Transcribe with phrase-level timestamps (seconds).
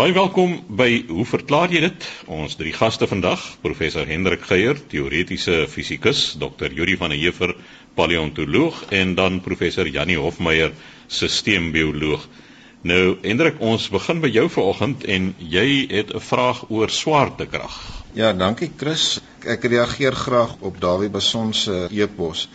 [0.00, 2.04] Baie welkom by Hoe verklaar jy dit?
[2.32, 7.50] Ons drie gaste vandag, professor Hendrik Geier, teoretiese fisikus, dokter Yuri van der Heever,
[7.98, 10.72] paleontoloog en dan professor Jannie Hofmeyer,
[11.12, 12.24] sisteembioloog.
[12.88, 17.76] Nou, Hendrik, ons begin by jou vanoggend en jy het 'n vraag oor swaartekrag.
[18.16, 19.20] Ja, dankie Chris.
[19.44, 22.48] Ek reageer graag op Dawie Beson se e-pos.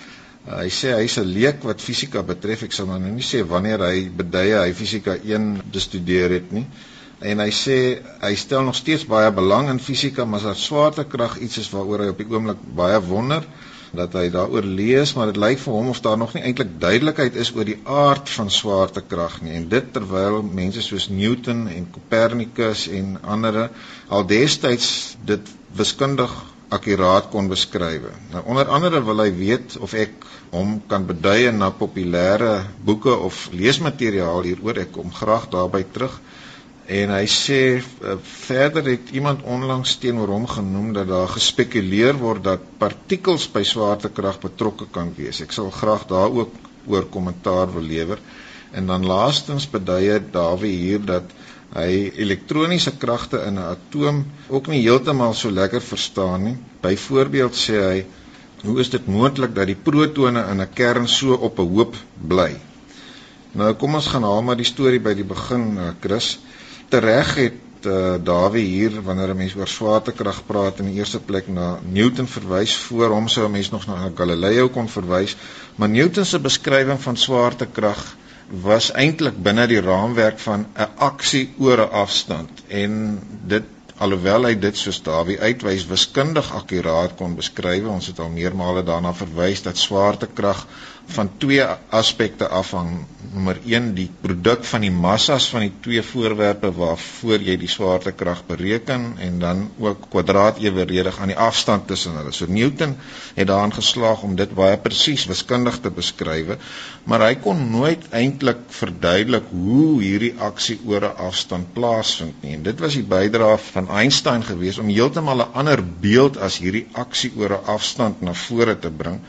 [0.48, 2.64] Uh, hy sê hy's 'n leek wat fisika betref.
[2.64, 6.66] Ek sal maar nou nie sê wanneer hy beduie hy fisika 1 bestudeer het nie
[7.20, 7.80] en hy sê
[8.22, 12.12] hy stel nog steeds baie belang in fisika maar dat swaartekrag iets is waaroor hy
[12.12, 13.48] op die oomblik baie wonder
[13.96, 17.38] dat hy daaroor lees maar dit lyk vir hom of daar nog nie eintlik duidelikheid
[17.40, 19.54] is oor die aard van swaartekrag nie.
[19.56, 23.70] En dit terwyl mense soos Newton en Copernicus en ander
[24.08, 26.34] al destyds dit wiskundig
[26.76, 28.10] akkuraat kon beskryf.
[28.34, 33.48] Nou onder andere wil hy weet of ek hom kan bedui na populêre boeke of
[33.54, 34.82] leesmateriaal hieroor.
[34.84, 36.20] Ek kom graag daarby terug
[36.86, 42.44] en hy sê uh, verder het iemand onlangs teenoor hom genoem dat daar gespekuleer word
[42.46, 45.42] dat partikels by swaartekrag betrokke kan wees.
[45.42, 46.54] Ek sal graag daar ook
[46.86, 48.22] oor kommentaar wil lewer.
[48.72, 51.34] En dan laastens beduie Dawie hier dat
[51.74, 56.58] hy elektroniese kragte in 'n atoom ook nie heeltemal so lekker verstaan nie.
[56.82, 58.06] Byvoorbeeld sê hy,
[58.64, 61.96] hoe is dit moontlik dat die protone in 'n kern so op 'n hoop
[62.28, 62.56] bly?
[63.52, 66.38] Nou kom ons gaan haal maar die storie by die begin, uh, Chris
[66.90, 71.48] tereg het uh, Dawie hier wanneer 'n mens oor swaartekrag praat in die eerste plek
[71.48, 75.36] na Newton verwys voor hom sou 'n mens nog na Galileo kon verwys
[75.76, 78.16] maar Newton se beskrywing van swaartekrag
[78.50, 82.50] was eintlik binne die raamwerk van 'n aksie oor 'n afstand.
[82.68, 83.64] En dit
[83.98, 89.14] alhoewel hy dit soos Dawie uitwys wiskundig akkuraat kon beskryf ons het al meermale daarna
[89.14, 90.68] verwys dat swaartekrag
[91.14, 93.06] van twee aspekte afhang.
[93.36, 98.46] Nommer 1 die produk van die massas van die twee voorwerpe waarvoor jy die swaartekrag
[98.48, 102.32] bereken en dan ook kwadraat eweredig aan die afstand tussen hulle.
[102.32, 102.96] So Newton
[103.36, 106.56] het daarin geslaag om dit baie presies wiskundig te beskryf,
[107.04, 112.56] maar hy kon nooit eintlik verduidelik hoe hierdie aksie oor 'n afstand plaasvind nie.
[112.56, 116.88] En dit was die bydrae van Einstein geweest om heeltemal 'n ander beeld as hierdie
[116.94, 119.20] aksie oor 'n afstand na vore te bring.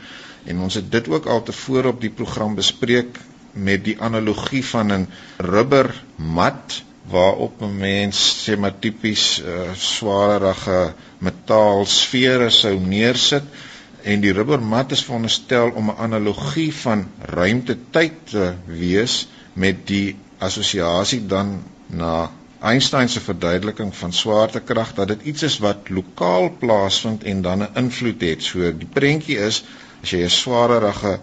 [0.47, 3.19] En ons het dit ook al tevore op die program bespreek
[3.53, 10.95] met die analogie van 'n rubber mat waarop 'n mens sê maar tipies uh, swaarige
[11.19, 13.45] metaal sfere sou neersit
[14.03, 20.17] en die rubber mat is veronderstel om 'n analogie van ruimte-tyd te wees met die
[20.39, 22.31] assosiasie dan na
[22.61, 27.75] Einstein se verduideliking van swaartekrag dat dit iets is wat lokaal plaasvind en dan 'n
[27.75, 28.43] invloed het.
[28.43, 29.65] So die prentjie is
[30.07, 31.19] as jy 'n swaarerige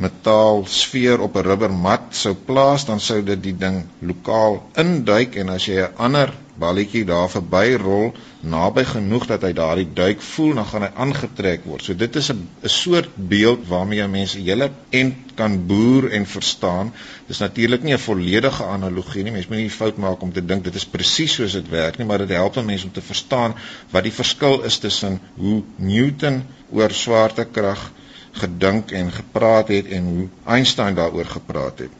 [0.00, 5.48] metaal sfeer op 'n rubbermat sou plaas, dan sou dit die ding lokaal induik en
[5.56, 8.10] as jy 'n ander balletjie daar verby rol
[8.40, 11.84] naby genoeg dat hy daardie duik voel, dan gaan hy aangetrek word.
[11.84, 16.26] So dit is 'n 'n soort beeld waarmee jy mense hele en kan boer en
[16.26, 16.92] verstaan.
[17.26, 19.32] Dis natuurlik nie 'n volledige analogie nie.
[19.32, 22.06] Mense moet nie fout maak om te dink dit is presies soos dit werk nie,
[22.06, 23.54] maar dit help mense om te verstaan
[23.90, 27.92] wat die verskil is tussen hoe Newton oor swaartekrag
[28.32, 31.90] gedink en gepraat het en hoe Einstein daaroor gepraat het.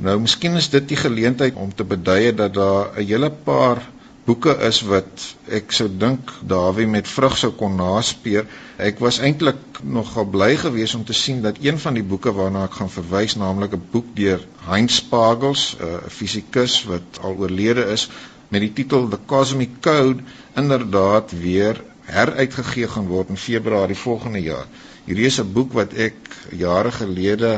[0.00, 3.82] Nou miskien is dit die geleentheid om te beduie dat daar 'n hele paar
[4.24, 8.46] boeke is wat ek sou dink Dawie met vrug sou kon naspeur.
[8.78, 12.64] Ek was eintlik nogal bly geweest om te sien dat een van die boeke waarna
[12.64, 18.08] ek gaan verwys, naamlik 'n boek deur Heinz Pagels, 'n fisikus wat al oorlede is,
[18.48, 20.22] met die titel The Cosmic Code,
[20.54, 24.66] inderdaad weer heruitgegee gaan word in Februarie volgende jaar.
[25.02, 26.14] Hierdie is 'n boek wat ek
[26.58, 27.48] jare gelede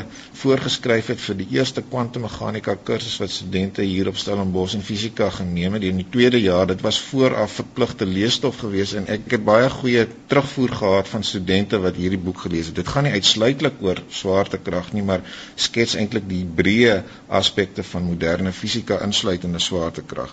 [0.43, 5.77] voorgeskryf het vir die eerste kwantummeganika kursus wat studente hier op Stellenbosch in fisika geneem
[5.77, 6.67] het in die tweede jaar.
[6.73, 11.83] Dit was vooraf verpligte leesstof gewees en ek het baie goeie terugvoer gehad van studente
[11.85, 12.81] wat hierdie boek gelees het.
[12.81, 15.21] Dit gaan nie uitsluitlik oor swaartekrag nie, maar
[15.55, 20.33] skets eintlik die breë aspekte van moderne fisika insluitende swaartekrag.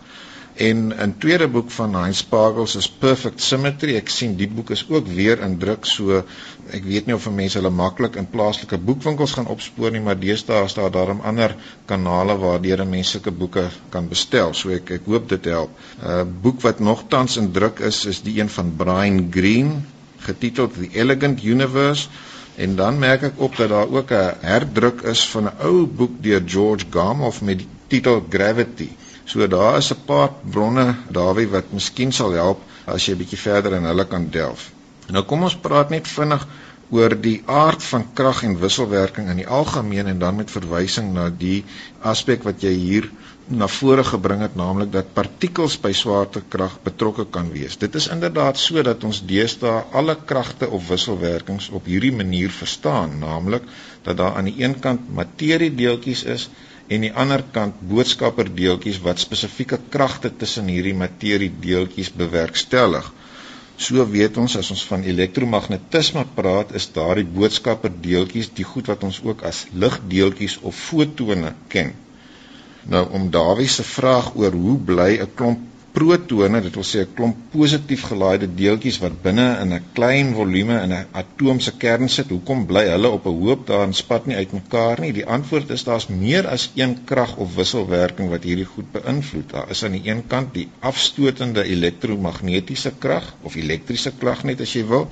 [0.55, 3.95] En 'n tweede boek van Heinz Pagels is Perfect Symmetry.
[3.95, 6.23] Ek sien die boek is ook weer in druk, so
[6.71, 10.65] ek weet nie of mense hulle maklik in plaaslike boekwinkels gaan opspoor nie, maar deesdae
[10.65, 11.55] is daar daarom ander
[11.85, 14.53] kanale waardeur mense sulke boeke kan bestel.
[14.53, 15.71] So ek ek hoop dit help.
[16.01, 19.81] 'n uh, Boek wat nogtans in druk is, is die een van Brian Greene,
[20.19, 22.09] getiteld The Elegant Universe.
[22.55, 26.11] En dan merk ek op dat daar ook 'n herdruk is van 'n ou boek
[26.23, 28.89] deur George Gamow met die titel Gravity.
[29.31, 33.39] So daar is 'n paar bronne Dawie wat miskien sal help as jy 'n bietjie
[33.39, 34.71] verder in hulle kan delf.
[35.07, 36.47] Nou kom ons praat net vinnig
[36.91, 41.29] oor die aard van krag en wisselwerking in die algemeen en dan met verwysing na
[41.43, 41.63] die
[42.11, 43.07] aspek wat jy hier
[43.47, 47.77] na vore gebring het naamlik dat partikels by swaartekrag betrokke kan wees.
[47.77, 53.17] Dit is inderdaad so dat ons deesdae alle kragte of wisselwerkings op hierdie manier verstaan,
[53.23, 53.63] naamlik
[54.03, 56.49] dat daar aan die een kant materiedeeltjies is
[56.91, 63.07] en die ander kant boodskapperdeeltjies wat spesifieke kragte tussen hierdie materiedeeltjies bewerkstellig.
[63.81, 69.21] So weet ons as ons van elektromagnetisme praat, is daardie boodskapperdeeltjies die goed wat ons
[69.23, 71.95] ook as ligdeeltjies of fotone ken.
[72.91, 77.13] Nou om Dawie se vraag oor hoe bly 'n klomp protone, dit wil sê 'n
[77.15, 82.09] klomp positief gelaaide deeltjies wat binne in 'n klein volume in 'n atoom se kern
[82.09, 85.13] sit, hoekom bly hulle op 'n hoop daar en spat nie uitmekaar nie?
[85.13, 89.49] Die antwoord is daar's meer as een krag of wisselwerking wat hierdie goed beïnvloed.
[89.49, 94.73] Daar is aan die een kant die afstotende elektromagnetiese krag of elektriese krag net as
[94.73, 95.09] jy wil,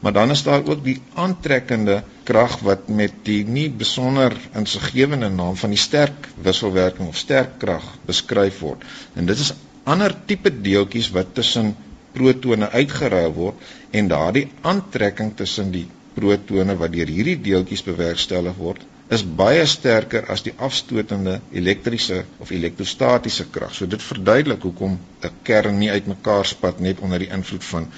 [0.00, 5.56] maar dan is daar ook die aantrekkende krag wat met die nie besonder insiggewende naam
[5.56, 8.84] van die sterk wisselwerking of sterkkrag beskryf word.
[9.14, 9.52] En dit is
[9.92, 11.74] ander tipe deeltjies wat tussen
[12.14, 18.86] protone uitgeruil word en daardie aantrekking tussen die protone wat deur hierdie deeltjies bewerkstellig word
[19.14, 23.72] is baie sterker as die afstotende elektriese of elektrostatiese krag.
[23.74, 27.88] So dit verduidelik hoekom 'n kern nie uitmekaar spat net onder die invloed van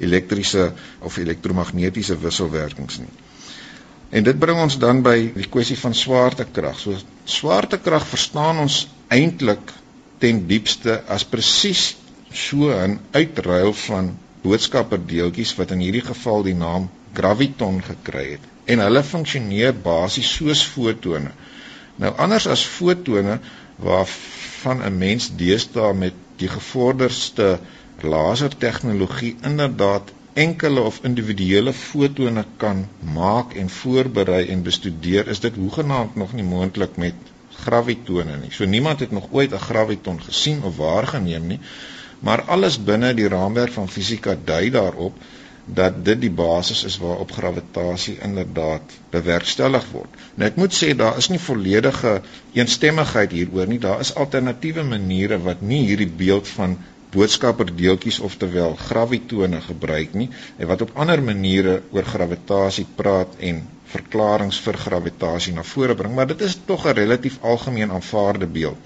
[0.00, 3.12] elektriese of elektromagnetiese wisselwerkings nie.
[4.10, 6.78] En dit bring ons dan by die kwessie van swaartekrag.
[6.78, 9.72] So swaartekrag verstaan ons eintlik
[10.22, 11.82] ten diepste as presies
[12.46, 14.10] so 'n uitruil van
[14.42, 18.44] boodskapperdeeltjies wat in hierdie geval die naam graviton gekry het.
[18.64, 21.32] En hulle funksioneer basies soos fotone.
[22.02, 23.38] Nou anders as fotone
[23.88, 27.58] waarvan 'n mens deesdae met die gevorderde
[28.14, 36.16] lasertegnologie inderdaad enkele of individuele fotone kan maak en voorberei en bestudeer, is dit hoegenaamd
[36.16, 37.31] nog nie moontlik met
[37.64, 38.50] gravitone nie.
[38.50, 41.60] So niemand het nog ooit 'n graviton gesien of waargeneem nie,
[42.20, 45.16] maar alles binne die raamwerk van fisika dui daarop
[45.64, 50.16] dat dit die basis is waarop gravitasie inderdaad bewerkstellig word.
[50.34, 52.20] Nou ek moet sê daar is nie volledige
[52.52, 53.78] eensstemmigheid hieroor nie.
[53.78, 56.78] Daar is alternatiewe maniere wat nie hierdie beeld van
[57.12, 63.60] boodskapperdeeltjies oftewel gravitone gebruik nie en wat op ander maniere oor gravitasie praat en
[63.92, 68.78] verklaringe vir gravitasie na vore bring maar dit is tog 'n relatief algemeen aanvaarde beeld.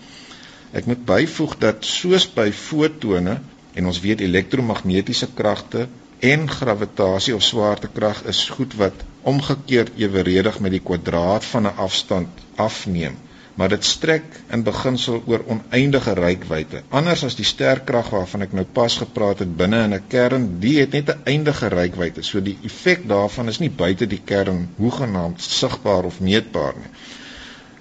[0.72, 3.38] Ek moet byvoeg dat soos by fotone
[3.74, 5.88] en ons weet elektromagnetiese kragte
[6.18, 12.28] en gravitasie of swaartekrag is goed wat omgekeerd eweredig met die kwadraat van 'n afstand
[12.54, 13.16] afneem
[13.56, 16.82] maar dit strek in beginsel oor oneindige rykwyte.
[16.88, 20.78] Anders as die sterkrag waarvan ek nou pas gepraat het binne in 'n kern, die
[20.80, 22.22] het net 'n eindige rykwyte.
[22.22, 26.92] So die effek daarvan is nie buite die kern hoegenaamd sigbaar of meetbaar nie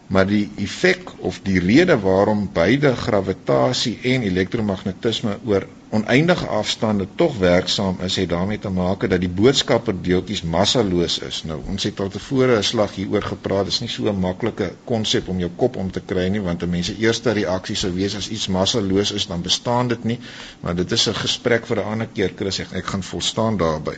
[0.08, 5.66] maar die effek of die rede waarom beide gravitasie en elektromagnetisme oor
[5.96, 11.42] oneindige afstande tog werksaam is, het daarmee te maak dat die boodskapperdeeltjies massaloos is.
[11.48, 13.66] Nou, ons het al tevore 'n slag hieroor gepraat.
[13.66, 16.64] Dit is nie so 'n maklike konsep om jou kop om te kry nie, want
[16.64, 20.20] 'n mens se eerste reaksie sou wees as iets massaloos is, dan bestaan dit nie.
[20.60, 22.60] Maar dit is 'n gesprek vir 'n ander keer, Chris.
[22.60, 23.98] Ek, ek gaan volstaan daarbey.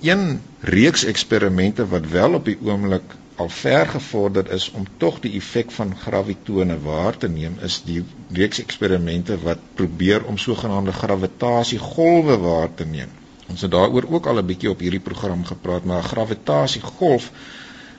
[0.00, 3.02] Een reeks eksperimente wat wel op die oomblik
[3.36, 8.04] al ver gevorder is om tog die effek van gravitone waar te neem is die
[8.32, 13.08] reeks eksperimente wat probeer om sogenaamde gravitasiegolwe waar te neem.
[13.48, 17.30] Ons het daaroor ook al 'n bietjie op hierdie program gepraat, maar 'n gravitasiegolf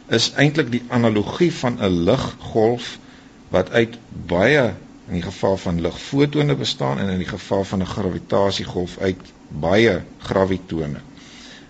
[0.07, 2.97] is eintlik die analogie van 'n liggolf
[3.49, 4.73] wat uit baie
[5.07, 10.01] in die geval van ligfotone bestaan en in die geval van 'n gravitasiegolf uit baie
[10.17, 10.99] gravitone.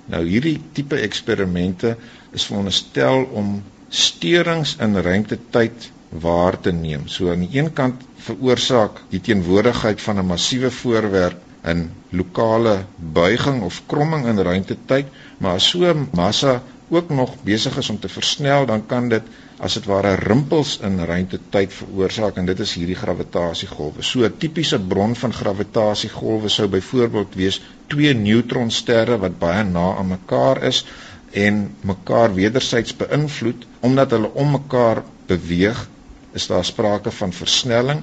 [0.05, 1.97] Nou hierdie tipe eksperimente
[2.33, 7.07] is veronderstel om steurings in ruimtetyd waar te neem.
[7.07, 13.61] So aan die een kant veroorsaak die teenwoordigheid van 'n massiewe voorwerp 'n lokale buiging
[13.63, 15.05] of kromming in ruimtetyd,
[15.37, 19.23] maar as so 'n massa ook nog besig is om te versnel, dan kan dit
[19.57, 24.01] as dit ware rimpels in ruimtetyd veroorsaak en dit is hierdie gravitasiegolwe.
[24.01, 30.07] So 'n tipiese bron van gravitasiegolwe sou byvoorbeeld wees twee neutronsterre wat baie na aan
[30.07, 30.85] mekaar is
[31.33, 35.87] en mekaar wederzijds beïnvloed omdat hulle om mekaar beweeg
[36.33, 38.01] is daar sprake van versnelling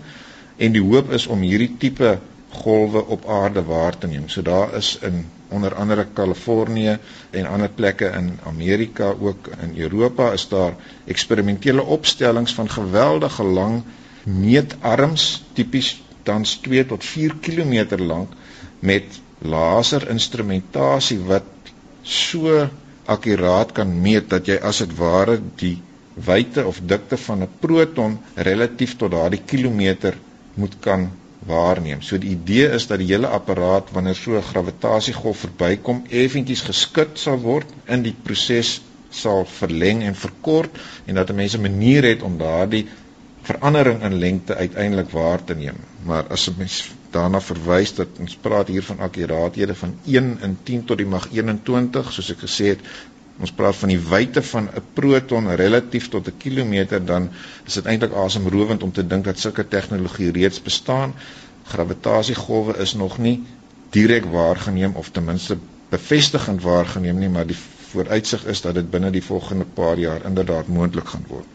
[0.57, 2.19] en die hoop is om hierdie tipe
[2.51, 4.29] golwe op aarde waar te neem.
[4.29, 6.99] So daar is in onder andere Kalifornië
[7.31, 10.75] en ander plekke in Amerika ook in Europa is daar
[11.07, 13.83] eksperimentele opstellings van geweldige lang
[14.25, 18.33] meetarms tipies tans 2 tot 4 km lank
[18.79, 21.73] met laserinstrumentasie wat
[22.03, 22.69] so
[23.15, 25.77] akkuraat kan meet dat jy as dit ware die
[26.27, 30.19] wyte of dikte van 'n proton relatief tot daardie kilometer
[30.55, 31.11] moet kan
[31.47, 32.03] waarneem.
[32.03, 37.19] So die idee is dat die hele apparaat wanneer so 'n gravitasiegolf verbykom, effentjies geskit
[37.19, 40.71] sal word in die proses sal verleng en verkort
[41.07, 42.87] en dat 'n mens 'n manier het om daardie
[43.43, 45.77] verandering in lengte uiteindelik waar te neem.
[46.03, 50.59] Maar as 'n mens daarna verwys dat ons praat hier van akkuraathede van 1 in
[50.63, 52.81] 10 tot die mag 21, soos ek gesê het,
[53.41, 57.31] ons praat van die wyte van 'n proton relatief tot 'n kilometer, dan
[57.67, 61.15] is dit eintlik asemrowend om te dink dat sulke tegnologie reeds bestaan.
[61.65, 63.43] Gravitasiegolwe is nog nie
[63.91, 67.57] direk waargeneem of ten minste bevestigend waargeneem nie, maar die
[67.91, 71.47] vooruitsig is dat dit binne die volgende paar jaar inderdaad moontlik gaan word.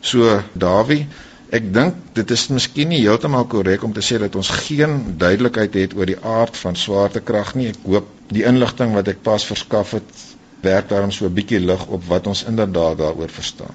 [0.00, 1.06] So Dawie,
[1.50, 5.74] ek dink dit is miskien nie heeltemal korrek om te sê dat ons geen duidelikheid
[5.74, 7.68] het oor die aard van swaartekrag nie.
[7.72, 10.24] Ek hoop die inligting wat ek pas verskaf het
[10.62, 13.74] werk daarom so 'n bietjie lig op wat ons inderdaad daaroor verstaan.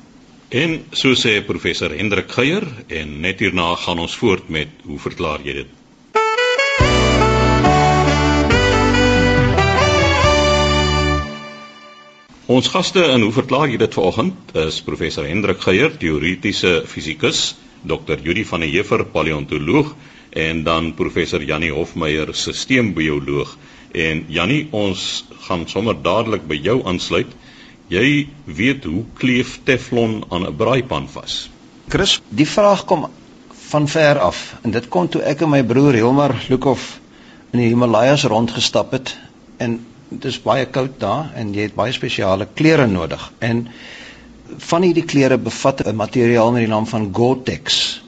[0.50, 5.42] En so sê professor Hendrik Geier en net hierna gaan ons voort met hoe verklaar
[5.42, 5.72] jy dit?
[12.54, 18.20] Ons gaste in hoe verklaar jy dit vanoggend is professor Hendrik Geier, teoretiese fisikus, Dr.
[18.22, 19.96] Judy van der Heever, paleontoloog
[20.38, 23.56] en dan professor Janie Hofmeyer, sisteembioloog.
[23.98, 27.32] En Jannie, ons gaan sommer dadelik by jou aansluit.
[27.90, 31.50] Jy weet hoe kleef Teflon aan 'n braaipan vas?
[31.90, 33.08] Chris, die vraag kom
[33.72, 37.00] van ver af en dit kom toe ek en my broer Hilmar Lukhof
[37.52, 39.18] in die Himalajas rondgestap het
[39.58, 39.80] en
[40.20, 43.68] dit is baie koud daar en jy het baie spesiale klere nodig en
[44.70, 48.04] van hierdie klere bevat 'n materiaal met die naam van Gore-Tex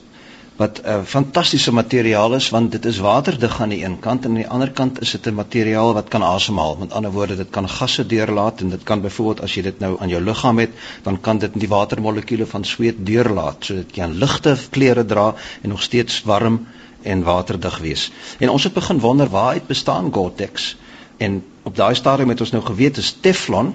[0.56, 4.36] wat 'n fantastiese materiaal is want dit is waterdig aan die een kant en aan
[4.44, 6.76] die ander kant is dit 'n materiaal wat kan asemhaal.
[6.80, 9.98] Met ander woorde, dit kan gasse deurlaat en dit kan byvoorbeeld as jy dit nou
[10.00, 10.70] aan jou liggaam het,
[11.04, 15.70] dan kan dit die watermolekuule van sweet deurlaat sodat jy 'n ligte klere dra en
[15.70, 16.68] nog steeds warm
[17.02, 18.12] en waterdig wees.
[18.40, 20.76] En ons het begin wonder waar uit bestaan Gore-Tex
[21.18, 23.74] en op daai stadium het ons nou geweet is Teflon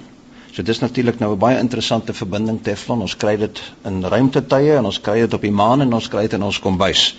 [0.50, 3.00] So dis natuurlik nou 'n baie interessante verbinding Teflon.
[3.00, 6.22] Ons kry dit in ruimtetuie en ons kry dit op die maan en ons kry
[6.22, 7.16] dit in ons kombuis.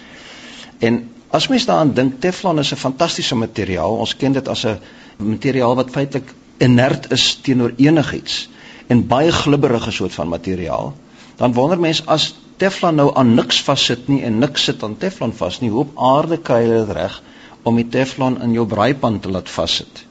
[0.79, 3.97] En as mens daaraan dink, Teflon is 'n fantastiese materiaal.
[3.97, 4.79] Ons ken dit as 'n
[5.17, 8.49] materiaal wat feitelik inert is teenoor enigiets
[8.87, 10.93] en baie glibberige soort van materiaal.
[11.35, 15.33] Dan wonder mens as Teflon nou aan niks vassit nie en niks sit aan Teflon
[15.33, 17.21] vas nie, hoe op aarde kry hulle dit reg
[17.63, 20.10] om die Teflon in jou braaipan te laat vassit?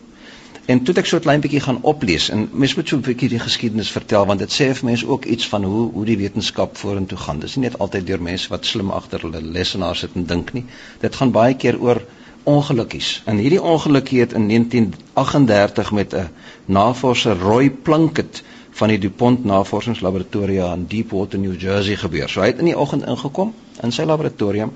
[0.70, 3.28] En toe ek so 'n klein bietjie gaan oplees en mens moet so 'n bietjie
[3.28, 6.76] die geskiedenis vertel want dit sê vir mense ook iets van hoe hoe die wetenskap
[6.76, 7.40] vorentoe gaan.
[7.40, 10.64] Dis nie net altyd deur mense wat slim agter hulle lesenaars sit en dink nie.
[11.00, 12.02] Dit gaan baie keer oor
[12.42, 13.22] ongelukkies.
[13.24, 16.28] En hierdie ongelukkie het in 1938 met 'n
[16.64, 22.28] navorser Roy Plunkett van die DuPont Navorsingslaboratoria in Deepwater, New Jersey gebeur.
[22.28, 24.72] So hy het in die oggend ingekom in sy laboratorium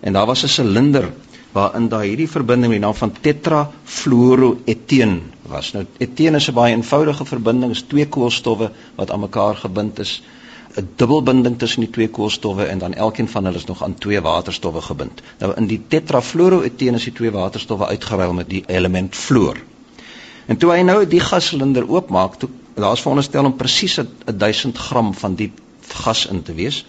[0.00, 1.12] en daar was 'n silinder
[1.52, 5.72] waarin daar hierdie verbinding met die naam van tetrafluoroeteen was.
[5.72, 10.22] Nou eteen is 'n baie eenvoudige verbinding, is twee koolstowwe wat aan mekaar gebind is.
[10.76, 14.20] 'n Dubbelbinding tussen die twee koolstowwe en dan elkeen van hulle is nog aan twee
[14.20, 15.22] waterstowwe gebind.
[15.38, 19.56] Nou in die tetrafluoroeteen is die twee waterstowwe uitgeruil met die element fluor.
[20.46, 25.34] En toe hy nou die gassilinder oopmaak, toe daar's veronderstel om presies 1000 gram van
[25.34, 25.52] die
[25.88, 26.84] gas in te wees.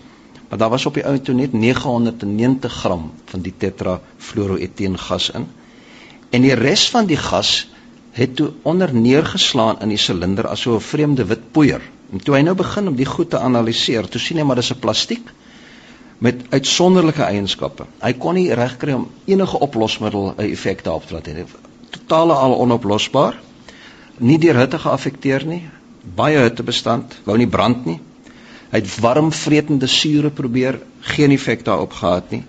[0.49, 5.47] Maar daar was op die ou toe net 990 gram van die tetrafluoroeteen gas in.
[6.29, 7.67] En die res van die gas
[8.15, 11.81] het toe onder neergeslaan in die silinder as so 'n vreemde wit poeier.
[12.11, 14.71] En toe hy nou begin om die goed te analiseer, toe sien hy maar dis
[14.71, 15.31] 'n plastiek
[16.17, 17.85] met uitsonderlike eienskappe.
[18.01, 21.45] Hy kon nie regkry om enige oplosmiddel 'n effek daarop te laat hê.
[21.89, 23.39] Totale al onoplosbaar.
[24.17, 25.63] Nie deur hitte geaffekteer nie.
[26.15, 27.99] Baie hittebestand, wou nie brand nie.
[28.71, 32.43] Hy het warm vretende sure probeer, geen effek daarop gehad nie.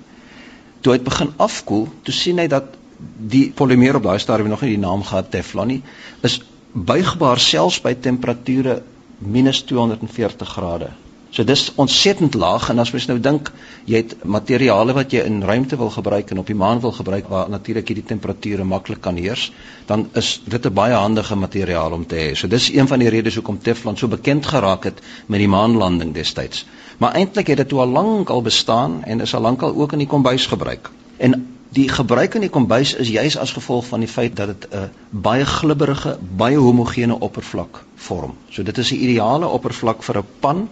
[0.81, 2.76] Toe hy begin afkoel, toe sien hy dat
[3.17, 5.83] die polimeer op daai stadium nog nie die naam gehad Teflon nie,
[6.23, 6.41] is
[6.73, 8.83] buigbaar selfs by temperature
[9.19, 10.93] minus 240 grade.
[11.37, 13.51] So dis ontsettend laag en as mens nou dink
[13.85, 17.29] jy het materiale wat jy in ruimte wil gebruik en op die maan wil gebruik
[17.29, 19.51] waar natuurlik hierdie temperature maklik kan heers,
[19.91, 22.35] dan is dit 'n baie handige materiaal om te hê.
[22.35, 26.15] So dis een van die redes hoekom Teflon so bekend geraak het met die maanlanding
[26.15, 26.65] destyds.
[26.99, 29.93] Maar eintlik het dit toe al lank al bestaan en is al lank al ook
[29.93, 30.91] in die kombuis gebruik.
[31.17, 34.67] En die gebruik in die kombuis is juis as gevolg van die feit dat dit
[34.73, 38.35] 'n baie glibberige, baie homogene oppervlak vorm.
[38.51, 40.69] So dit is 'n ideale oppervlak vir 'n pan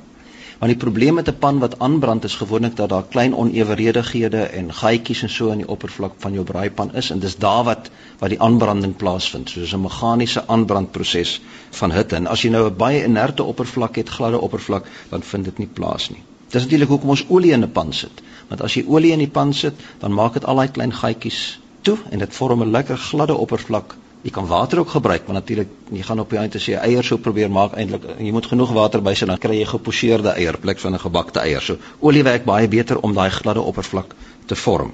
[0.59, 4.73] Want die probleem met 'n pan wat aanbrand is gewoonlik dat daar klein onewerhedighede en
[4.75, 8.29] gaatjies en so in die oppervlak van jou braaipan is en dis daar wat wat
[8.29, 9.51] die aanbranding plaasvind.
[9.51, 12.17] So dis 'n meganiese aanbrandproses van hitte.
[12.17, 15.71] En as jy nou 'n baie inerte oppervlak het, gladde oppervlak, dan vind dit nie
[15.73, 16.23] plaas nie.
[16.55, 18.23] Dis natuurlik hoekom ons olie in 'n pan sit.
[18.49, 21.61] Want as jy olie in die pan sit, dan maak dit al daai klein gaatjies
[21.83, 25.69] toe en dit vorm 'n lekker gladde oppervlak Jy kan water ook gebruik, maar natuurlik
[25.93, 29.03] jy gaan op die einde jy eiers sou probeer maak eintlik jy moet genoeg water
[29.05, 31.61] bysit dan kry jy geposeerde eier plek van 'n gebakte eier.
[31.63, 34.15] So olie werk baie beter om daai gladde oppervlak
[34.47, 34.93] te vorm.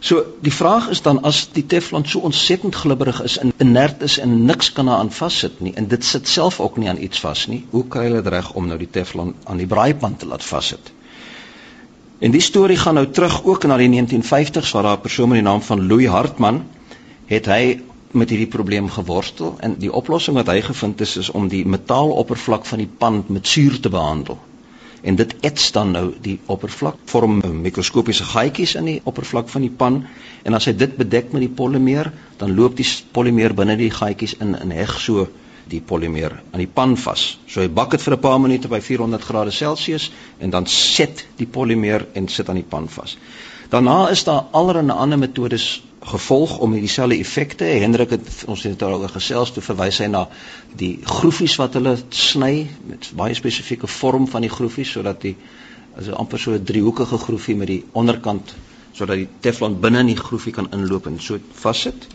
[0.00, 4.18] So die vraag is dan as die teflon so ontsettend glibberig is en inert is
[4.18, 7.46] en niks kan daaraan vassit nie en dit sit self ook nie aan iets vas
[7.46, 10.44] nie, hoe kry hulle dit reg om nou die teflon aan die braaipan te laat
[10.44, 10.92] vassit?
[12.18, 15.38] En die storie gaan nou terug ook na die 1950s waar daar 'n persoon met
[15.38, 16.66] die naam van Louis Hartman
[17.26, 19.56] het hy met hierdie probleem geworstel.
[19.60, 23.24] En die oplossing wat hy gevind het is, is om die metaaloppervlak van die pan
[23.26, 24.38] met suur te behandel.
[25.00, 29.70] En dit ets dan nou die oppervlak, vorm mikroskopiese gaatjies in die oppervlak van die
[29.70, 30.06] pan.
[30.42, 34.34] En as hy dit bedek met die polimeer, dan loop die polimeer binne die gaatjies
[34.42, 35.00] in en heg.
[35.00, 35.28] So
[35.68, 37.38] die polimeer aan die pan vas.
[37.46, 41.26] So hy bak dit vir 'n paar minute by 400 grade Celsius en dan set
[41.36, 43.16] die polimeer en sit aan die pan vas.
[43.68, 47.64] Daarna is daar allerlei ander metodes gevolg om dieselfde effekte.
[47.64, 50.28] Hendrik het ons het daaroor gesels toe verwys hy na
[50.76, 55.36] die groefies wat hulle sny met baie spesifieke vorm van die groefies sodat die
[55.98, 58.54] as amper so 'n driehoekige groefie met die onderkant
[58.92, 62.08] sodat die teflon binne in die groefie kan inloop en so vassit.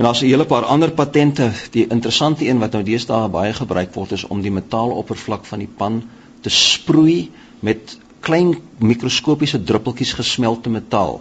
[0.00, 1.52] En daar's 'n hele paar ander patente.
[1.70, 5.68] Die interessante een wat nou deesdae baie gebruik word is om die metaaloppervlak van die
[5.76, 6.02] pan
[6.40, 7.30] te sproei
[7.60, 11.20] met klein mikroskopiese druppeltjies gesmelte metaal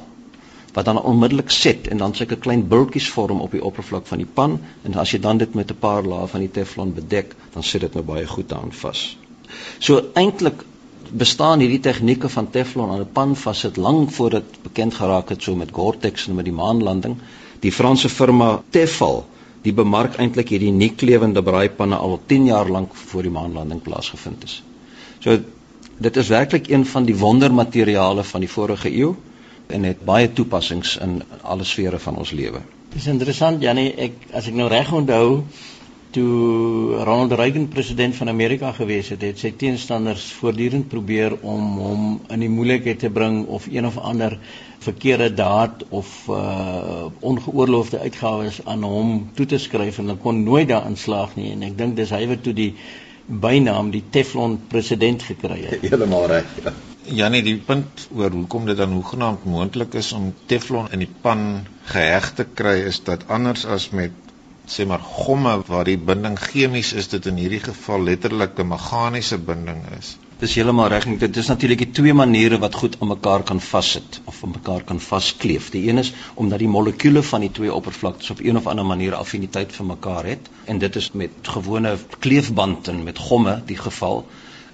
[0.74, 4.30] wat dan onmiddellik set en dan sulke klein bultjies vorm op die oppervlak van die
[4.34, 7.64] pan en as jy dan dit met 'n paar lae van die teflon bedek, dan
[7.64, 9.18] sit dit nou baie goed aan vas.
[9.80, 10.64] So eintlik
[11.12, 15.44] bestaan hierdie tegnieke van teflon aan 'n pan vassit lank voor dit bekend geraak het
[15.44, 17.18] so met Gore-Tex en met die maanlanding.
[17.64, 19.24] Die Franse firma Tefal,
[19.64, 24.46] die bemark eintlik hierdie nie klewende braaipanne al 10 jaar lank voor die maanlanding plaasgevind
[24.46, 24.62] het.
[25.20, 25.40] So
[26.00, 29.16] dit is werklik een van die wondermateriale van die vorige eeu
[29.68, 32.62] en het baie toepassings in alle sfere van ons lewe.
[32.94, 35.44] Dis interessant Janie, ek as ek nou reg onthou
[36.16, 42.08] toe Ronald Reagan president van Amerika gewees het, het sy teenstanders voortdurend probeer om hom
[42.34, 44.40] in die moeilikheid te bring of een of ander
[44.80, 50.68] verkeerde daad of uh ongeoorloofde uitgawes aan hom toe te skryf en hulle kon nooit
[50.70, 52.74] daarin slaag nie en ek dink dis hy wat toe die
[53.30, 55.84] bynaam die Teflon president gekry het.
[55.92, 56.56] Heeltemal reg.
[56.64, 56.74] Ja.
[57.10, 61.44] Janie, die punt oor hoekom dit dan hoegenaamd moontlik is om teflon in die pan
[61.90, 64.14] geheg te kry is dat anders as met
[64.70, 69.38] sê maar gomme waar die binding chemies is, dit in hierdie geval letterlik 'n meganiese
[69.38, 70.18] binding is.
[70.40, 71.04] Dis heeltemal reg.
[71.20, 74.86] Dit is natuurlik die twee maniere wat goed aan mekaar kan vassit of aan mekaar
[74.88, 75.66] kan vaskleef.
[75.74, 79.18] Die een is omdat die molekules van die twee oppervlaktes op een of ander manier
[79.18, 84.24] affiniteit vir mekaar het en dit is met gewone kleefband en met gomme die geval.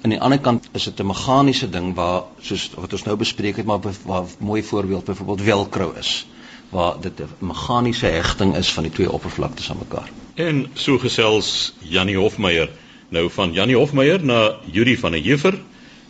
[0.04, 3.58] Aan die ander kant is dit 'n meganiese ding waar soos wat ons nou bespreek
[3.58, 6.28] het maar waar mooi voorbeeld byvoorbeeld velcro is
[6.69, 10.10] waar dit 'n meganiese hegting is van die twee oppervlaktes aan mekaar.
[10.36, 12.69] En so gesels Janie Hofmeyer
[13.13, 15.59] Nou van Janie Hofmeyer na Yuri van der Heever.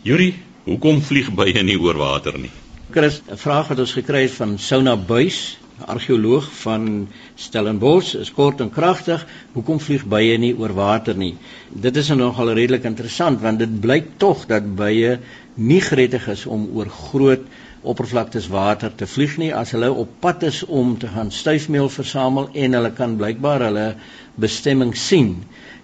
[0.02, 0.30] Yuri,
[0.64, 2.50] hoekom vlieg bye nie oor water nie?
[2.90, 8.60] Chris, 'n vraag wat ons gekry het van Sona Buys, argeoloog van Stellenbosch, is kort
[8.60, 9.26] en kragtig.
[9.52, 11.36] Hoekom vlieg bye nie oor water nie?
[11.68, 15.18] Dit is nogal redelik interessant want dit blyk tog dat bye
[15.54, 17.44] nie gretig is om oor groot
[17.82, 22.48] oppervlaktes water te vlieg nie as hulle op pad is om te gaan stuifmeel versamel
[22.52, 23.86] en hulle kan blykbaar hulle
[24.34, 25.36] bestemming sien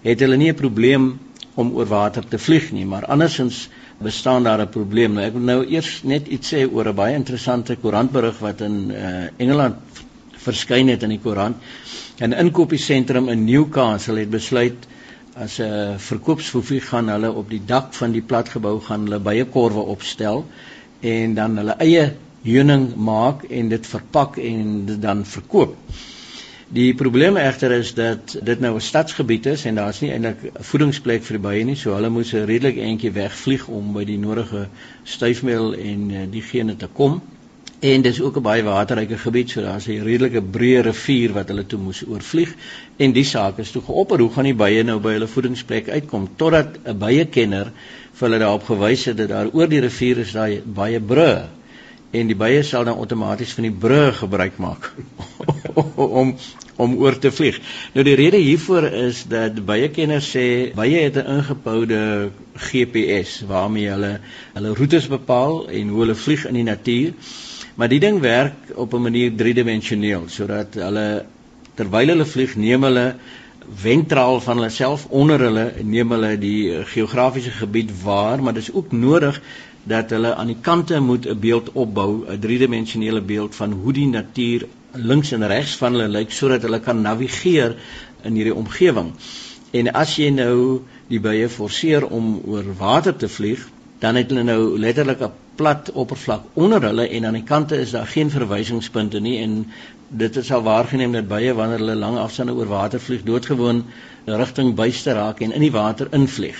[0.02, 1.18] het hulle nie 'n probleem
[1.54, 5.12] om oor water te vlieg nie, maar andersins bestaan daar 'n probleem.
[5.12, 8.90] Nou ek wil nou eers net iets sê oor 'n baie interessante koerantberig wat in
[8.90, 9.76] uh, Engeland
[10.36, 11.56] verskyn het in die koerant.
[12.20, 14.86] 'n Inkopiesentrum in Newcastle het besluit
[15.34, 19.80] as 'n verkoopsfoefie gaan hulle op die dak van die platgebou gaan hulle baie korwe
[19.80, 20.46] opstel
[21.00, 22.12] en dan hulle eie
[22.42, 25.76] heuning maak en dit verpak en dit dan verkoop.
[26.72, 30.62] Die probleem egter is dat dit nou 'n stadsgebied is en daar's nie eintlik 'n
[30.64, 34.16] voedingsplek vir die bye nie, so hulle moes 'n redelik eentjie wegvlieg om by die
[34.18, 34.68] nodige
[35.04, 37.20] stuifmeel en uh, diegene te kom.
[37.80, 41.66] En dis ook 'n baie waterryke gebied, so daar's 'n redelike breë rivier wat hulle
[41.66, 42.54] toe moes oorvlieg.
[42.96, 46.28] En die saak is toe geopper hoe gaan die bye nou by hulle voedingsplek uitkom?
[46.36, 47.72] Totdat 'n byekenner
[48.12, 51.42] vir hulle daarop gewys het dat daar oor die rivier is daai baie brûe.
[52.10, 54.92] En die bye sal dan outomaties van die brug gebruik maak
[56.20, 56.36] om
[56.76, 57.60] om oor te vlieg.
[57.92, 63.88] Nou die rede hiervoor is dat baie kenners sê baie het 'n ingeboude GPS waarmee
[63.88, 64.20] hulle
[64.54, 67.12] hulle roetes bepaal en hoe hulle vlieg in die natuur.
[67.74, 71.24] Maar die ding werk op 'n manier driedimensioneel sodat hulle
[71.74, 73.14] terwyl hulle vlieg neem hulle
[73.74, 78.72] ventraal van hulle self onder hulle neem hulle die geografiese gebied waar, maar dit is
[78.72, 79.40] ook nodig
[79.84, 84.06] dat hulle aan die kante moet 'n beeld opbou, 'n driedimensionele beeld van hoe die
[84.06, 87.76] natuur links en regs van hulle lyk sodat hulle kan navigeer
[88.24, 89.12] in hierdie omgewing.
[89.72, 93.64] En as jy nou die bye forceer om oor water te vlieg,
[94.02, 97.90] dan het hulle nou letterlik 'n plat oppervlak onder hulle en aan die kante is
[97.90, 99.66] daar geen verwysingspunte nie en
[100.08, 103.84] dit is al waargeneem dat bye wanneer hulle lang afstande oor water vlieg doodgewoon
[104.26, 106.56] rigting buiste raak en in die water invlieg.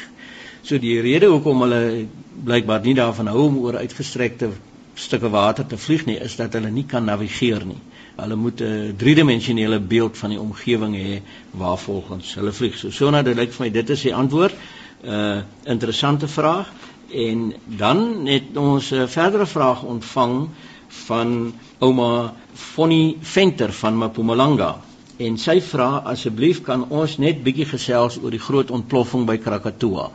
[0.63, 2.07] So die rede hoekom hulle
[2.45, 4.51] blykbaar nie daarvan hou om oor uitgestrekte
[4.95, 7.81] stukke water te vlieg nie is dat hulle nie kan navigeer nie.
[8.17, 12.77] Hulle moet 'n driedimensionele beeld van die omgewing hê waar volgens hulle vlieg.
[12.79, 14.55] So sona dit lyk vir my dit is die antwoord.
[15.03, 16.73] 'n uh, Interessante vraag
[17.11, 20.49] en dan het ons 'n verdere vraag ontvang
[20.89, 24.81] van ouma Fonnie Venter van Mpumalanga.
[25.17, 30.11] En sy vra asseblief kan ons net bietjie gesels oor die groot ontploffing by Krakatoa.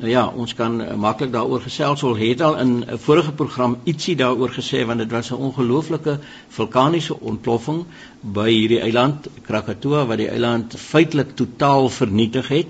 [0.00, 2.02] Nou ja, ons kan uh, maklik daaroor gesels.
[2.08, 6.18] Ons het al in 'n vorige program ietsie daaroor gesê want dit was 'n ongelooflike
[6.48, 7.84] vulkaniese ontploffing
[8.20, 12.66] by hierdie eiland Krakatoa wat die eiland feitelik totaal vernietig het.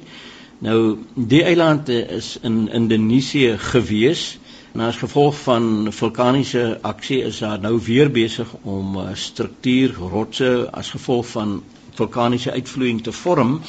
[0.59, 4.39] Nou die eiland is in Indonesië gewees.
[4.73, 10.91] En as gevolg van vulkaniese aksie is daar nou weer besig om struktuur rotse as
[10.91, 11.63] gevolg van
[11.95, 13.61] vulkaniese uitvloeiing te vorm.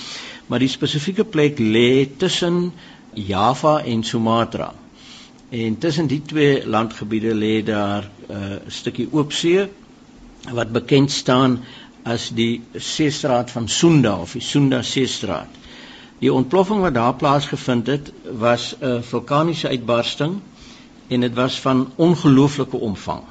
[0.48, 2.74] Maar die spesifieke plek lê tussen
[3.14, 4.74] Java en Sumatra.
[5.50, 9.70] En tussen die twee landgebiede lê daar 'n uh, stukkie oop see
[10.52, 11.60] wat bekend staan
[12.04, 15.50] as die seestraat van Sunda of die Sunda seestraat.
[16.20, 20.40] Die ontploffing wat daar plaasgevind het was 'n vulkaniese uitbarsting
[21.08, 23.24] en dit was van ongelooflike omvang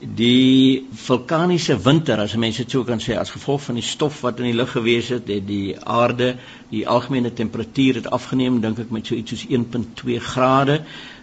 [0.00, 4.40] die vulkaniese winter as mense dit sou kan sê as gevolg van die stof wat
[4.42, 6.34] in die lug gewees het, het die aarde,
[6.68, 10.82] die algemene temperatuur het afgeneem dink ek met so iets soos 1.2 grade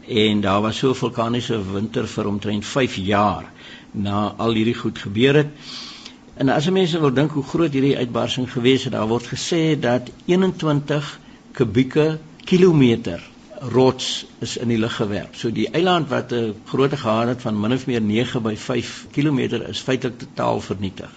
[0.09, 3.51] en daar was so 'n vulkaniese winter vir omtrent 5 jaar
[3.91, 5.47] na al hierdie goed gebeur het.
[6.35, 10.09] En as mense wil dink hoe groot hierdie uitbarsting gewees het, daar word gesê dat
[10.25, 11.19] 21
[11.51, 13.21] kubieke kilometer
[13.71, 15.35] rots is in die lug gewerp.
[15.35, 19.07] So die eiland wat 'n grootte gehad het van min of meer 9 by 5
[19.11, 21.09] km is feitelik totaal vernietig.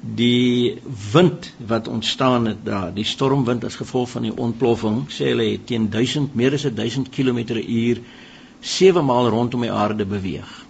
[0.00, 0.78] Die
[1.12, 5.66] wind wat ontstaan het daar, die stormwind as gevolg van die ontploffing, sê hulle het
[5.66, 7.98] teen 1000 meer as 1000 km/h
[8.60, 10.64] 7 maal rondom die aarde beweeg.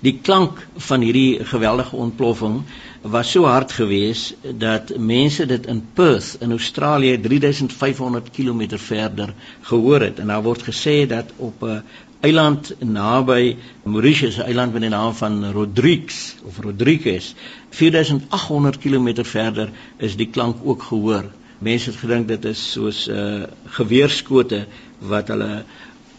[0.00, 2.62] Die klank van hierdie geweldige ontploffing
[3.04, 10.00] was so hard geweest dat mense dit in Perth in Australië 3500 km verder gehoor
[10.00, 11.82] het en daar word gesê dat op 'n
[12.20, 17.34] eiland naby Mauritius, 'n eiland met die naam van Rodrigues of Rodrigues,
[17.70, 21.24] 4800 km verder is die klank ook gehoor.
[21.58, 24.66] Mense het gedink dit is soos 'n uh, geweerskote
[24.98, 25.64] wat hulle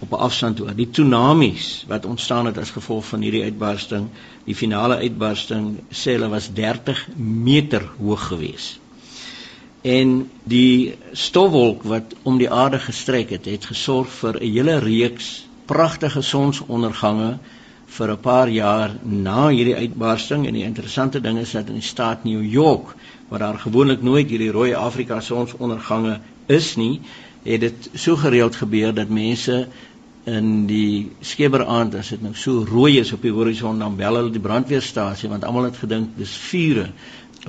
[0.05, 0.75] op 'n afstand toe.
[0.75, 4.07] Die tsunamies wat ontstaan het as gevolg van hierdie uitbarsting,
[4.45, 8.79] die finale uitbarsting sê hulle was 30 meter hoog geweest.
[9.81, 15.45] En die stofwolk wat om die aarde gestrek het, het gesorg vir 'n hele reeks
[15.65, 17.37] pragtige sonsondergange
[17.85, 21.89] vir 'n paar jaar na hierdie uitbarsting en die interessante ding is dat in die
[21.89, 22.95] staat New York
[23.29, 27.01] waar daar gewoonlik nooit hierdie rooi Afrika sonsondergange is nie,
[27.43, 29.67] het dit so gereeld gebeur dat mense
[30.25, 34.33] in die skeberaand as dit nou so rooi is op die horison dan bel hulle
[34.33, 36.87] die brandweerstasie want almal het gedink dis vure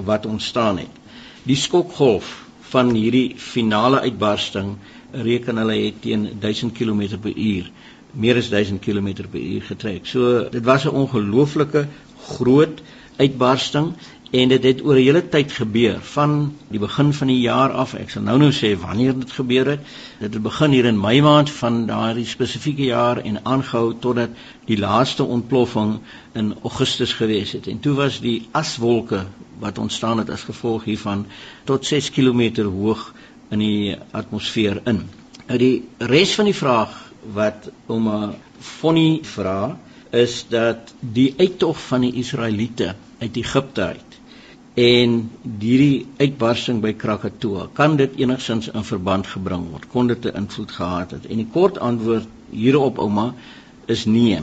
[0.05, 1.03] wat ontstaan het.
[1.49, 2.29] Die skokgolf
[2.73, 4.75] van hierdie finale uitbarsting
[5.13, 7.71] reken hulle het teen 1000 km/h
[8.17, 10.07] meer as 1000 km/h getrek.
[10.07, 11.87] So dit was 'n ongelooflike
[12.29, 12.83] groot
[13.17, 13.95] uitbarsting
[14.31, 17.95] en dit het oor 'n hele tyd gebeur van die begin van die jaar af.
[17.95, 19.81] Ek sal nou nou sê wanneer dit gebeur het.
[20.19, 24.31] Dit het begin hier in Mei maand van daardie spesifieke jaar en aangehou totdat
[24.65, 25.99] die laaste ontploffing
[26.33, 27.67] in Augustus gewees het.
[27.67, 29.27] En toe was die aswolke
[29.59, 31.27] wat ontstaan het as gevolg hiervan
[31.65, 33.15] tot 6 km hoog
[33.51, 35.03] in die atmosfeer in.
[35.47, 39.79] Nou die res van die vraag wat ouma Fonnie vra
[40.11, 44.16] is dat die uittog van die Israeliete uit Egipte uit
[44.77, 45.15] en
[45.59, 49.89] hierdie uitbarsting by Krakatoa kan dit enigsins in verband gebring word?
[49.89, 51.27] Kon dit 'n invloed gehad het?
[51.27, 53.35] En die kort antwoord hierop ouma
[53.87, 54.41] is nee.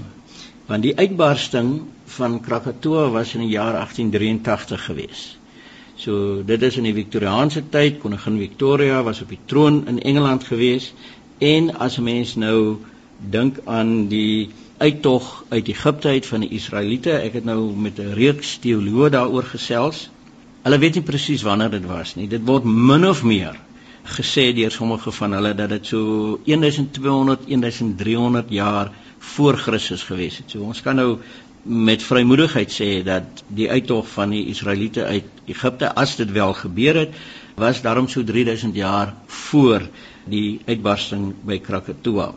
[0.65, 5.37] Want die uitbarsting van Krakatoa was in die jaar 1883 gewees
[5.95, 10.43] So dit is in die Victoriaanse tyd, koningin Victoria was op die troon in Engeland
[10.49, 10.89] gewees
[11.37, 12.79] en as 'n mens nou
[13.35, 18.13] dink aan die uittog uit Egipte uit van die Israeliete, ek het nou met 'n
[18.13, 20.09] reeks teoloë daaroor gesels.
[20.63, 22.29] Hulle weet nie presies wanneer dit was nie.
[22.31, 23.57] Dit word min of meer
[24.15, 28.91] gesê deur sommige van hulle dat dit so 1200 1300 jaar
[29.33, 30.51] voor Christus gewees het.
[30.51, 31.17] So ons kan nou
[31.63, 36.99] met vrymoedigheid sê dat die uittog van die Israeliete uit Egipte as dit wel gebeur
[37.05, 37.15] het,
[37.55, 39.87] was daarom so 3000 jaar voor
[40.27, 42.33] die uitbarsting by Krakatoa.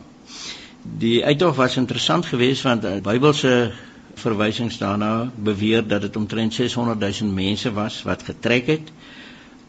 [0.99, 3.73] Die uittog was interessant geweest want die Bybelse
[4.17, 8.91] verwysings daarna beweer dat dit omtrent 600 000 mense was wat getrek het.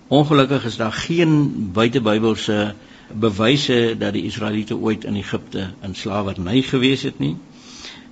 [0.08, 2.74] Ongelukkig is daar geen buitebybelse
[3.12, 7.36] bewyse dat die Israeliete ooit in Egipte in slawerny gewees het nie.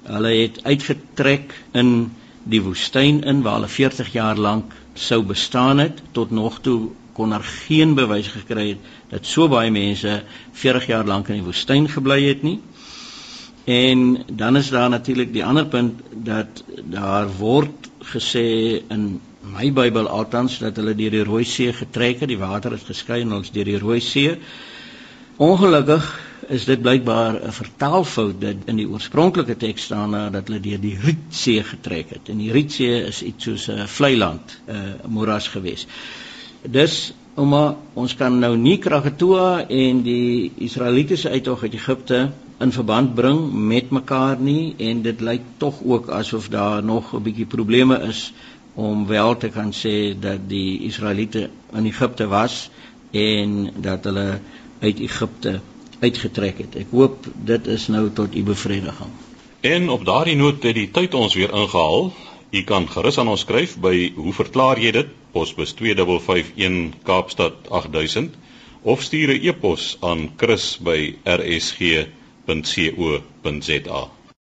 [0.03, 2.13] Hulle het uitgetrek in
[2.45, 7.31] die woestyn in waar hulle 40 jaar lank sou bestaan het tot nog toe kon
[7.33, 10.23] daar geen bewys gekry het dat so baie mense
[10.53, 12.59] 40 jaar lank in die woestyn gebly het nie.
[13.67, 18.47] En dan is daar natuurlik die ander punt dat daar word gesê
[18.89, 22.87] in my Bybel althans dat hulle deur die Rooi See getrek het, die water het
[22.87, 24.37] geskei en ons deur die Rooi See.
[25.43, 26.07] Ongelukkig
[26.49, 30.99] is dit blykbaar 'n vertaalfout dat in die oorspronklike teks staan dat hulle deur die
[31.03, 32.29] Rietsee getrek het.
[32.29, 35.87] En die Rietsee is iets soos 'n vlei land, 'n moeras gewees.
[36.63, 43.15] Dis ouma, ons kan nou nie Kragatoa en die Israelitiese uittog uit Egipte in verband
[43.15, 48.01] bring met mekaar nie en dit lyk tog ook asof daar nog 'n bietjie probleme
[48.09, 48.33] is
[48.75, 52.71] om wel te kan sê dat die Israeliete in Egipte was
[53.11, 54.41] en dat hulle
[54.81, 55.61] uit Egipte
[56.01, 56.77] uitgetrek het.
[56.77, 59.11] Ek hoop dit is nou tot u bevrediging.
[59.61, 62.13] En op daardie noot het die tyd ons weer ingehaal.
[62.51, 65.07] U kan gerus aan ons skryf by hoe verklaar jy dit?
[65.33, 68.37] Posbus 2551 Kaapstad 8000
[68.83, 70.31] of stuur 'n e-pos aan
[72.47, 74.16] chris@rsg.co.za.